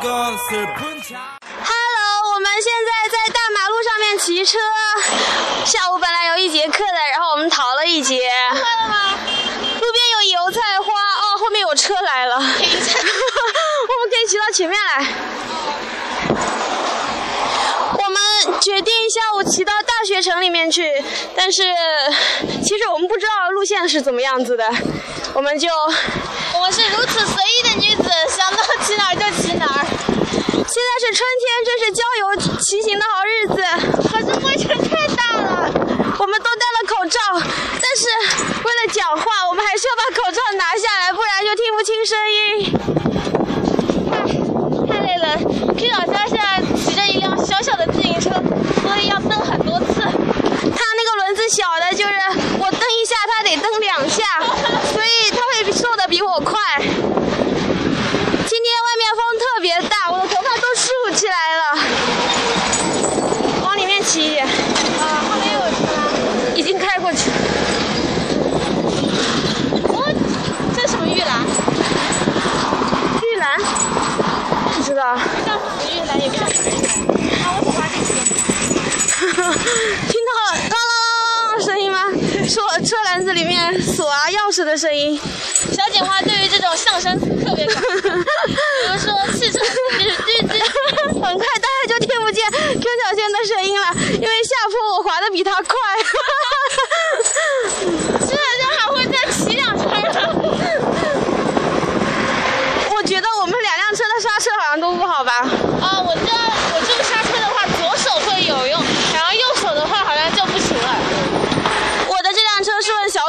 [0.00, 0.30] Hello，
[2.32, 4.56] 我们现在在大马路上面骑车。
[5.64, 8.30] 下午本来有一节课的，然后我们逃了一节。
[8.52, 9.18] 快了吗？
[9.80, 12.36] 路边有油菜花哦，后面有车来了。
[12.38, 15.04] 我们可以骑到前面来。
[17.98, 21.02] 我们决定下午骑到大学城里面去，
[21.34, 21.74] 但是
[22.62, 24.72] 其实我们不知道路线是怎么样子的，
[25.34, 25.68] 我们就
[26.54, 29.84] 我们是如此随意的女子，想到骑哪儿就骑哪儿。
[30.68, 33.56] 现在是春天，真是郊游骑行的好日子。
[34.10, 35.64] 可是灰尘太大了，
[36.18, 38.04] 我们都戴了口罩，但是
[38.62, 42.36] 为了讲话，我们还是要把口罩拿下来，不然就听不清声音。
[44.86, 45.40] 太太累了。
[45.78, 48.28] Q 老家现在骑着一辆小小的自行车，
[48.82, 50.02] 所以要蹬很多次。
[50.04, 52.12] 它那个轮子小的，就是
[52.60, 54.44] 我蹬一下，它得蹬两下，
[54.92, 56.60] 所以它会瘦的比我快。
[58.50, 61.62] 今天外面风特别大，我的头发都竖起来了。
[63.62, 65.76] 往里面骑一点，啊，后面有车。
[66.54, 67.30] 已经开过去。
[69.92, 70.02] 哦，
[70.74, 71.44] 这是什么玉兰？
[73.22, 73.60] 玉兰，
[74.72, 75.14] 不知道。
[75.44, 77.44] 像什么玉兰也不像什么玉兰。
[77.44, 78.10] 啊，我喜欢这些。
[80.08, 81.98] 听到啷啷啷啷啷声音吗？
[82.48, 85.18] 是我车篮子里面锁啊钥匙的声音。
[85.72, 88.12] 小锦花对于这种象声特别感兴趣，比
[88.86, 89.64] 如说汽车吱
[89.96, 90.52] 吱吱，
[91.14, 95.74] 很快大家就听不见 Q 小仙的声音了，因为下坡我滑的比他快。
[98.28, 99.94] 居然还会再骑两圈儿。
[102.90, 105.32] 我觉得我们两辆车的刹车好像都不好吧？
[105.80, 106.20] 啊，我这
[106.74, 110.98] 我这个刹车的话，左手会有用，然后右手的话好像就不行了。
[112.08, 112.72] 我的这辆车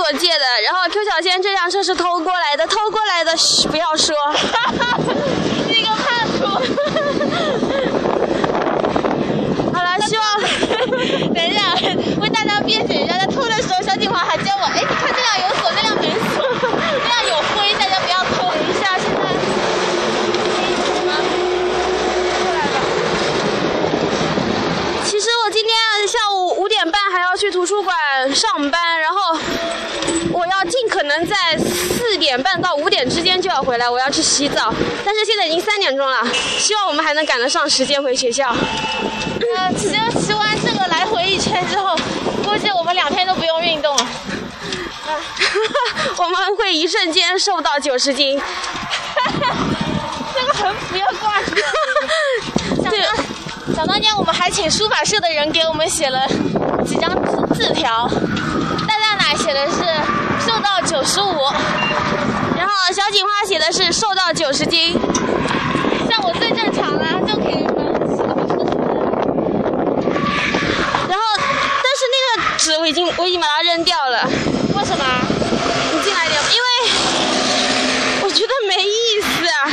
[0.00, 4.16] 是问小左借的， 然后 Q 小仙这辆车是偷过来的，偷过来的，嘘，不要说。
[5.68, 6.46] 是一个叛徒。
[9.72, 10.40] 好了，希望
[11.34, 11.74] 等一下，
[12.20, 18.50] 为大家辩解一下，在偷的时候，小锦华还教我，哎，你看这辆有锁，那辆没锁，那辆有灰，大家不要偷。
[18.54, 19.12] 等一下，现在
[20.94, 21.12] 什么？
[22.42, 22.80] 过来吧。
[25.04, 27.66] 其实我今天下午五点半还要去图
[28.34, 29.38] 上班，然后
[30.32, 34.72] 我要尽可能在四点半到五点之间就要回来，我要去洗澡。
[35.04, 36.26] 但是现在已经三点钟了，
[36.58, 38.54] 希望我们还能赶得上时间回学校。
[39.56, 39.88] 呃，骑
[40.20, 41.96] 骑完这个来回一圈之后，
[42.44, 44.06] 估计我们两天都不用运动了。
[46.16, 48.40] 我们会一瞬间瘦到九十斤。
[50.34, 51.54] 这个横幅要挂住。
[52.82, 53.14] 想对当
[53.80, 56.28] 想当年，我们还请书法社的人给我们写了
[56.86, 58.06] 几张字字条，
[58.86, 59.76] 大大奶写的是
[60.46, 61.34] 瘦到九十五，
[62.58, 64.92] 然后小锦花写的是瘦到九十斤。
[66.06, 68.68] 像我最正常啦，就可以分四个比出
[71.08, 74.28] 然后，但是那个纸我已经我已经把它扔掉了。
[74.76, 75.04] 为什么？
[75.94, 76.66] 你进来一点，因为
[78.24, 79.72] 我觉得没意思啊。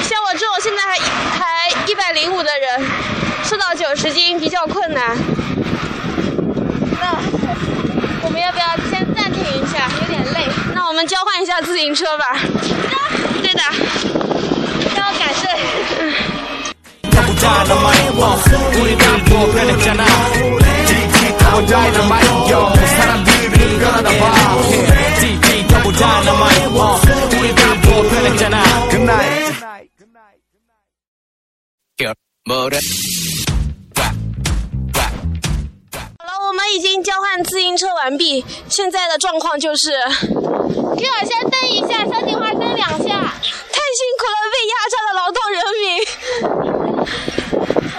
[0.00, 0.96] 像我这种现在还
[1.38, 2.80] 还一百零五的人，
[3.42, 5.14] 瘦到九十斤比较困难。
[6.98, 7.20] 那
[8.22, 9.86] 我们要不要先暂停一下？
[10.00, 10.48] 有点累。
[10.74, 12.24] 那我们交换一下自行车吧。
[13.42, 13.60] 对的。
[14.96, 15.44] 让我感受。
[37.74, 39.90] 换自行车完毕，现在的状况就是
[40.96, 43.08] 给我先蹬一下，小锦花蹬两下。
[43.08, 45.82] 太辛苦了，被压榨的劳动人民。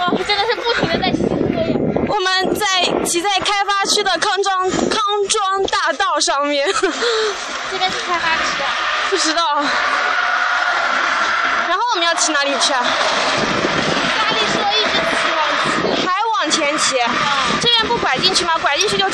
[0.26, 1.76] 真的是不停的在骑车呀。
[2.08, 2.64] 我们在
[3.04, 6.66] 骑在开发区的康庄康庄大道上面，
[7.70, 8.72] 这边是开发区啊。
[9.10, 9.62] 不知道。
[11.68, 12.82] 然后我们要骑哪里去啊？
[14.16, 15.38] 大力说一直骑往
[16.06, 16.96] 还往前骑。
[17.58, 18.56] 这边不拐进去吗？
[18.60, 19.08] 拐进去就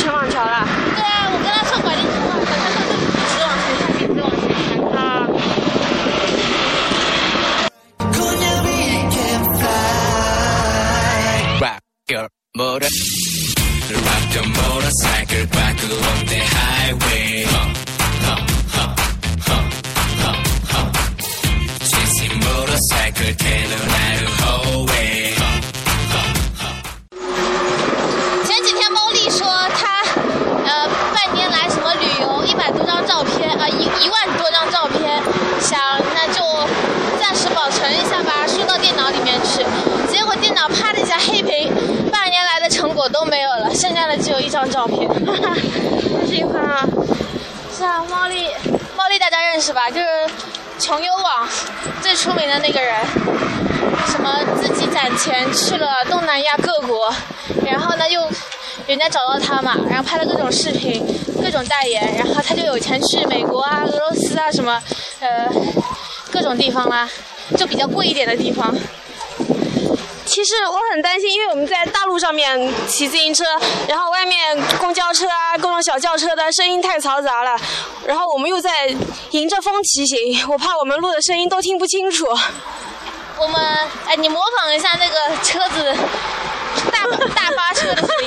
[28.44, 30.02] 前几天猫莉说她
[30.66, 35.22] 呃半年来什么旅游一百多张照片呃一一万多张照片
[35.62, 35.80] 想
[36.14, 36.42] 那就
[37.18, 39.64] 暂时保存一下吧输到电脑里面去。
[40.12, 41.41] 结果电脑啪的一下黑
[43.12, 45.08] 都没有了，剩下的只有一张照片。
[46.26, 46.86] 这一款啊，
[47.76, 48.48] 是啊，猫丽，
[48.96, 49.90] 猫丽大家认识吧？
[49.90, 50.06] 就是
[50.78, 51.48] 穷游网
[52.00, 52.96] 最出名的那个人，
[54.06, 57.12] 什么自己攒钱去了东南亚各国，
[57.64, 58.28] 然后呢又
[58.86, 61.04] 人家找到他嘛，然后拍了各种视频，
[61.40, 64.82] 各种代言，然后他就有钱去美国啊、俄罗斯啊什么，
[65.20, 65.48] 呃，
[66.30, 67.08] 各种地方啦，
[67.56, 68.74] 就比较贵一点的地方。
[70.32, 72.58] 其实我很担心，因为我们在大路上面
[72.88, 73.44] 骑自行车，
[73.86, 77.54] 然后外面公交车啊、各种小轿车的声音太嘈杂了，
[78.06, 78.88] 然后我们又在
[79.32, 82.26] 迎着风骑行，我怕我们录的声音都听不清楚。
[83.36, 85.94] 我们，哎，你模仿一下那个车子
[86.90, 88.26] 大大巴车的声音。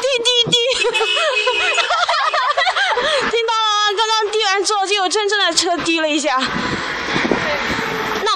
[0.00, 0.56] 滴 滴滴，
[3.30, 3.92] 听到了吗？
[3.94, 6.40] 刚刚滴完之后，就有真正的车滴了一下。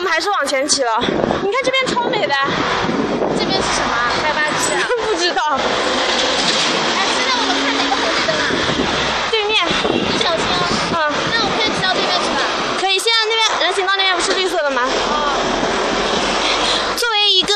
[0.00, 0.90] 那我们还是往前骑了。
[0.98, 2.34] 你看这边超美的，
[3.38, 3.92] 这边是什么？
[4.22, 4.80] 开发区啊？
[5.04, 5.60] 不知道。
[6.96, 8.48] 哎，现在我们看哪个红绿灯啊？
[9.30, 9.60] 对面，
[9.92, 10.64] 你小心哦。
[10.96, 12.40] 嗯，那我们可以骑到对面去吧？
[12.80, 12.98] 可以。
[12.98, 14.88] 现在那边人行道那边不是绿色的吗？
[14.88, 15.36] 哦。
[16.96, 17.52] 作为一个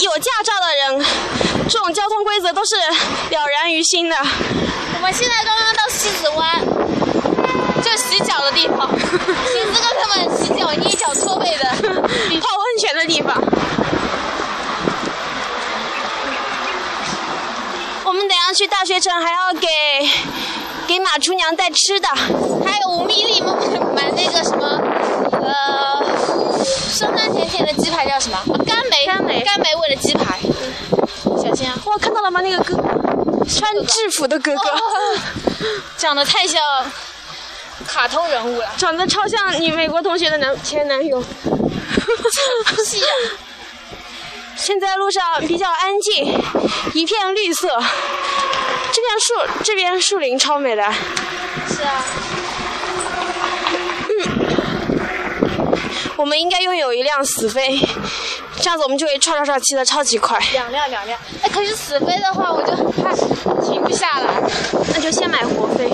[0.00, 1.06] 有驾照的人，
[1.70, 2.74] 这种交通规则都是
[3.30, 4.16] 了然于心的。
[4.96, 6.60] 我们现在刚刚到西子湾，
[7.80, 11.64] 就洗脚的地方，请资格他们洗脚、捏脚、搓背的。
[12.40, 13.36] 泡温泉的地方。
[18.04, 19.66] 我们等下去大学城还要给
[20.86, 23.52] 给马厨娘带吃的，还有五米里买
[23.94, 24.66] 买那个什么，
[25.32, 26.04] 呃，
[26.64, 28.38] 酸酸甜甜的鸡排叫什么？
[28.66, 29.06] 甘梅。
[29.06, 30.38] 甘梅甘梅味的鸡排。
[31.42, 31.74] 小心啊！
[31.86, 32.40] 哇，看到了吗？
[32.40, 32.82] 那个哥哥，
[33.46, 35.18] 穿制服的哥哥，哦
[35.98, 36.60] 长得太像
[37.86, 38.70] 卡通人物了。
[38.76, 41.22] 长得超像你美国同学的男前男友。
[42.84, 43.06] 是呀。
[44.56, 46.40] 现在路上比较安静，
[46.94, 47.68] 一片绿色。
[48.92, 49.34] 这片树，
[49.64, 50.82] 这边树林超美的。
[51.68, 52.04] 是啊。
[54.08, 54.42] 嗯
[56.16, 57.80] 我们应该拥有一辆死飞，
[58.60, 60.38] 这样子我们就可以唰唰唰骑得超级快。
[60.52, 61.18] 两辆两辆。
[61.42, 63.12] 哎，可是死飞的话，我就很怕
[63.60, 64.40] 停不下来。
[64.94, 65.90] 那就先买活飞。